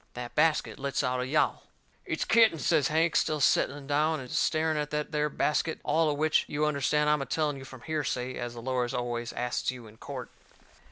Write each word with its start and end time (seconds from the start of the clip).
That 0.15 0.33
basket 0.33 0.79
lets 0.79 1.03
out 1.03 1.19
a 1.21 1.27
yowl. 1.27 1.61
"It's 2.07 2.25
kittens," 2.25 2.65
says 2.65 2.87
Hank, 2.87 3.15
still 3.15 3.39
setting 3.39 3.85
down 3.85 4.19
and 4.19 4.31
staring 4.31 4.75
at 4.75 4.89
that 4.89 5.11
there 5.11 5.29
basket. 5.29 5.79
All 5.83 6.09
of 6.09 6.17
which, 6.17 6.43
you 6.47 6.65
understand, 6.65 7.07
I 7.07 7.13
am 7.13 7.21
a 7.21 7.25
telling 7.27 7.57
you 7.57 7.65
from 7.65 7.81
hearsay, 7.81 8.33
as 8.35 8.55
the 8.55 8.63
lawyers 8.63 8.95
always 8.95 9.31
asts 9.31 9.69
you 9.69 9.85
in 9.85 9.97
court. 9.97 10.31